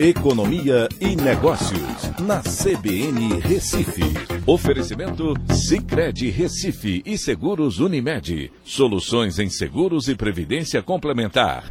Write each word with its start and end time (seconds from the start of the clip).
Economia 0.00 0.88
e 1.00 1.16
Negócios, 1.16 2.12
na 2.20 2.40
CBN 2.40 3.40
Recife. 3.40 4.04
Oferecimento 4.46 5.34
Cicred 5.52 6.30
Recife 6.30 7.02
e 7.04 7.18
Seguros 7.18 7.80
Unimed. 7.80 8.52
Soluções 8.62 9.40
em 9.40 9.50
seguros 9.50 10.06
e 10.06 10.14
previdência 10.14 10.80
complementar. 10.84 11.64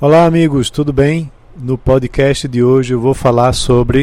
Olá, 0.00 0.24
amigos, 0.24 0.70
tudo 0.70 0.92
bem? 0.92 1.32
No 1.60 1.76
podcast 1.76 2.46
de 2.46 2.62
hoje 2.62 2.94
eu 2.94 3.00
vou 3.00 3.12
falar 3.12 3.52
sobre 3.52 4.02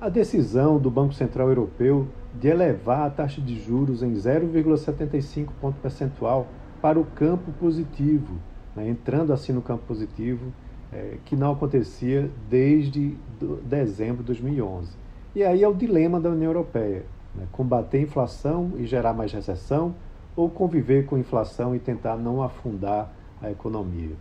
a 0.00 0.08
decisão 0.08 0.78
do 0.78 0.88
Banco 0.88 1.12
Central 1.12 1.48
Europeu 1.48 2.06
de 2.40 2.46
elevar 2.46 3.08
a 3.08 3.10
taxa 3.10 3.40
de 3.40 3.60
juros 3.60 4.00
em 4.00 4.12
0,75 4.12 5.48
ponto 5.60 5.74
percentual 5.80 6.46
para 6.80 7.00
o 7.00 7.04
campo 7.04 7.50
positivo, 7.58 8.40
né? 8.76 8.88
entrando 8.88 9.32
assim 9.32 9.52
no 9.52 9.60
campo 9.60 9.82
positivo 9.88 10.52
é, 10.92 11.18
que 11.24 11.36
não 11.36 11.52
acontecia 11.52 12.30
desde 12.48 13.16
dezembro 13.64 14.18
de 14.18 14.28
2011. 14.28 14.92
E 15.34 15.42
aí 15.42 15.62
é 15.62 15.68
o 15.68 15.74
dilema 15.74 16.20
da 16.20 16.30
União 16.30 16.50
Europeia: 16.50 17.04
né? 17.34 17.46
combater 17.52 17.98
a 17.98 18.02
inflação 18.02 18.72
e 18.76 18.86
gerar 18.86 19.12
mais 19.12 19.32
recessão, 19.32 19.94
ou 20.34 20.48
conviver 20.48 21.06
com 21.06 21.16
a 21.16 21.18
inflação 21.18 21.74
e 21.74 21.78
tentar 21.78 22.16
não 22.16 22.42
afundar 22.42 23.12
a 23.42 23.50
economia. 23.50 24.14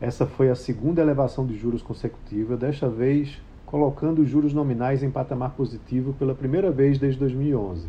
Essa 0.00 0.26
foi 0.26 0.48
a 0.48 0.54
segunda 0.54 1.00
elevação 1.00 1.44
de 1.46 1.56
juros 1.56 1.82
consecutiva, 1.82 2.56
desta 2.56 2.88
vez 2.88 3.40
colocando 3.66 4.22
os 4.22 4.28
juros 4.28 4.54
nominais 4.54 5.02
em 5.02 5.10
patamar 5.10 5.50
positivo 5.50 6.14
pela 6.14 6.34
primeira 6.34 6.70
vez 6.70 6.98
desde 6.98 7.20
2011. 7.20 7.86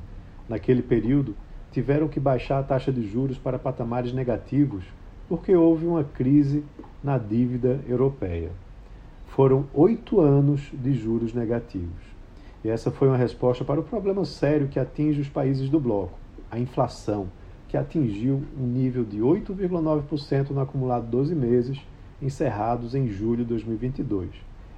Naquele 0.50 0.82
período, 0.82 1.36
tiveram 1.72 2.08
que 2.08 2.20
baixar 2.20 2.60
a 2.60 2.64
taxa 2.64 2.92
de 2.92 3.08
juros 3.08 3.38
para 3.38 3.58
patamares 3.58 4.12
negativos 4.12 4.84
porque 5.30 5.56
houve 5.56 5.86
uma 5.86 6.04
crise 6.04 6.64
na 7.04 7.20
dívida 7.20 7.80
europeia. 7.88 8.52
Foram 9.28 9.68
oito 9.76 10.20
anos 10.20 10.72
de 10.74 10.92
juros 10.94 11.34
negativos. 11.34 12.10
E 12.66 12.70
essa 12.70 12.90
foi 12.90 13.08
uma 13.08 13.16
resposta 13.16 13.64
para 13.64 13.80
o 13.80 13.84
problema 13.84 14.26
sério 14.26 14.68
que 14.68 14.80
atinge 14.80 15.22
os 15.22 15.30
países 15.30 15.70
do 15.70 15.80
bloco, 15.80 16.18
a 16.52 16.60
inflação, 16.60 17.28
que 17.68 17.78
atingiu 17.78 18.44
um 18.60 18.66
nível 18.66 19.06
de 19.06 19.20
8,9% 19.20 20.50
no 20.50 20.60
acumulado 20.60 21.06
12 21.06 21.36
meses, 21.36 21.80
encerrados 22.20 22.96
em 22.96 23.08
julho 23.08 23.44
de 23.44 23.50
2022. 23.50 24.30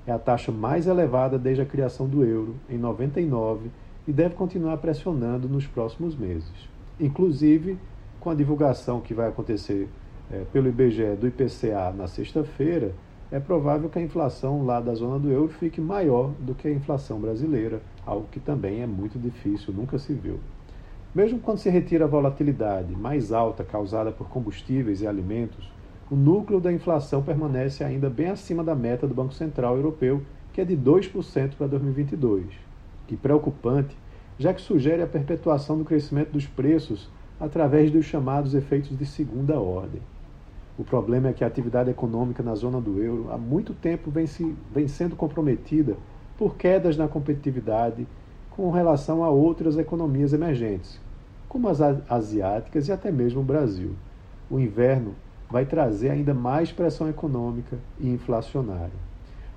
É 0.05 0.11
a 0.11 0.19
taxa 0.19 0.51
mais 0.51 0.85
elevada 0.85 1.39
desde 1.39 1.61
a 1.61 1.65
criação 1.65 2.07
do 2.07 2.23
euro, 2.23 2.55
em 2.69 2.77
99, 2.77 3.71
e 4.05 4.11
deve 4.11 4.35
continuar 4.35 4.77
pressionando 4.77 5.47
nos 5.47 5.65
próximos 5.65 6.15
meses. 6.15 6.51
Inclusive, 6.99 7.77
com 8.19 8.29
a 8.29 8.35
divulgação 8.35 8.99
que 8.99 9.13
vai 9.13 9.29
acontecer 9.29 9.87
é, 10.31 10.45
pelo 10.51 10.69
IBGE 10.69 11.15
do 11.19 11.27
IPCA 11.27 11.93
na 11.95 12.07
sexta-feira, 12.07 12.93
é 13.31 13.39
provável 13.39 13.89
que 13.89 13.99
a 13.99 14.01
inflação 14.01 14.65
lá 14.65 14.79
da 14.79 14.93
zona 14.93 15.19
do 15.19 15.29
euro 15.29 15.49
fique 15.49 15.79
maior 15.79 16.31
do 16.39 16.53
que 16.53 16.67
a 16.67 16.71
inflação 16.71 17.19
brasileira, 17.19 17.81
algo 18.05 18.27
que 18.31 18.39
também 18.39 18.81
é 18.81 18.87
muito 18.87 19.19
difícil, 19.19 19.73
nunca 19.73 19.97
se 19.97 20.13
viu. 20.13 20.39
Mesmo 21.13 21.39
quando 21.39 21.57
se 21.57 21.69
retira 21.69 22.05
a 22.05 22.07
volatilidade 22.07 22.93
mais 22.95 23.31
alta 23.31 23.63
causada 23.63 24.11
por 24.11 24.29
combustíveis 24.29 25.01
e 25.01 25.07
alimentos, 25.07 25.69
o 26.09 26.15
núcleo 26.15 26.59
da 26.59 26.71
inflação 26.71 27.21
permanece 27.21 27.83
ainda 27.83 28.09
bem 28.09 28.27
acima 28.27 28.63
da 28.63 28.75
meta 28.75 29.07
do 29.07 29.13
Banco 29.13 29.33
Central 29.33 29.75
Europeu, 29.75 30.21
que 30.53 30.59
é 30.59 30.65
de 30.65 30.75
2% 30.75 31.55
para 31.57 31.67
2022. 31.67 32.45
Que 33.07 33.15
preocupante, 33.15 33.97
já 34.37 34.53
que 34.53 34.61
sugere 34.61 35.01
a 35.01 35.07
perpetuação 35.07 35.77
do 35.77 35.85
crescimento 35.85 36.31
dos 36.31 36.47
preços 36.47 37.09
através 37.39 37.91
dos 37.91 38.05
chamados 38.05 38.53
efeitos 38.53 38.97
de 38.97 39.05
segunda 39.05 39.59
ordem. 39.59 40.01
O 40.81 40.83
problema 40.83 41.29
é 41.29 41.33
que 41.33 41.43
a 41.43 41.47
atividade 41.47 41.91
econômica 41.91 42.41
na 42.41 42.55
zona 42.55 42.81
do 42.81 42.99
euro 42.99 43.27
há 43.31 43.37
muito 43.37 43.71
tempo 43.71 44.09
vem, 44.09 44.25
se, 44.25 44.55
vem 44.73 44.87
sendo 44.87 45.15
comprometida 45.15 45.95
por 46.39 46.55
quedas 46.55 46.97
na 46.97 47.07
competitividade 47.07 48.07
com 48.49 48.71
relação 48.71 49.23
a 49.23 49.29
outras 49.29 49.77
economias 49.77 50.33
emergentes, 50.33 50.99
como 51.47 51.69
as 51.69 51.79
asiáticas 52.09 52.87
e 52.87 52.91
até 52.91 53.11
mesmo 53.11 53.41
o 53.41 53.43
Brasil. 53.43 53.91
O 54.49 54.59
inverno 54.59 55.13
vai 55.51 55.67
trazer 55.67 56.09
ainda 56.09 56.33
mais 56.33 56.71
pressão 56.71 57.07
econômica 57.07 57.77
e 57.99 58.09
inflacionária. 58.09 58.89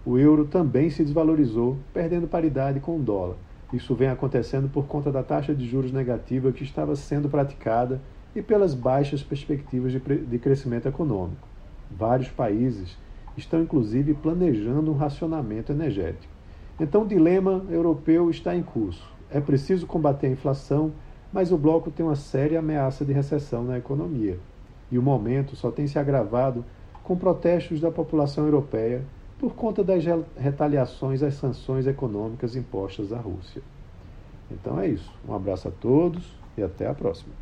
O 0.05 0.19
euro 0.19 0.45
também 0.45 0.91
se 0.91 1.03
desvalorizou, 1.03 1.79
perdendo 1.95 2.29
paridade 2.29 2.81
com 2.81 2.99
o 2.99 3.03
dólar. 3.03 3.37
Isso 3.73 3.95
vem 3.95 4.09
acontecendo 4.09 4.69
por 4.69 4.85
conta 4.85 5.11
da 5.11 5.23
taxa 5.23 5.55
de 5.55 5.67
juros 5.67 5.91
negativa 5.91 6.53
que 6.53 6.65
estava 6.65 6.95
sendo 6.95 7.31
praticada 7.31 7.99
e 8.35 8.43
pelas 8.43 8.75
baixas 8.75 9.23
perspectivas 9.23 9.93
de, 9.93 10.01
de 10.01 10.39
crescimento 10.39 10.89
econômico. 10.89 11.47
Vários 11.91 12.29
países 12.29 12.97
estão 13.37 13.63
inclusive 13.63 14.15
planejando 14.15 14.91
um 14.91 14.97
racionamento 14.97 15.73
energético. 15.73 16.33
Então 16.79 17.03
o 17.03 17.07
dilema 17.07 17.65
europeu 17.71 18.31
está 18.31 18.55
em 18.55 18.63
curso. 18.63 19.09
É 19.31 19.41
preciso 19.41 19.87
combater 19.87 20.27
a 20.27 20.31
inflação, 20.31 20.93
mas 21.33 21.53
o 21.53 21.59
bloco 21.59 21.91
tem 21.91 22.05
uma 22.05 22.17
séria 22.17 22.59
ameaça 22.59 23.05
de 23.05 23.13
recessão 23.13 23.65
na 23.65 23.79
economia. 23.79 24.39
E 24.91 24.99
o 24.99 25.03
momento 25.03 25.57
só 25.57 25.71
tem 25.71 25.87
se 25.87 25.99
agravado 25.99 26.65
com 27.03 27.17
protestos 27.17 27.81
da 27.81 27.91
população 27.91 28.45
europeia 28.45 29.03
por 29.39 29.55
conta 29.55 29.83
das 29.85 30.05
retaliações 30.37 31.23
às 31.23 31.35
sanções 31.35 31.87
econômicas 31.87 32.57
impostas 32.57 33.13
à 33.13 33.19
Rússia. 33.19 33.63
Então 34.51 34.79
é 34.79 34.89
isso. 34.89 35.13
Um 35.29 35.35
abraço 35.35 35.69
a 35.69 35.71
todos 35.71 36.37
e 36.57 36.63
até 36.63 36.87
a 36.87 36.95
próxima. 36.95 37.35